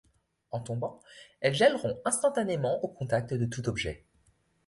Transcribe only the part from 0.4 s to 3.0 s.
En tombant, elles gèleront instantanément au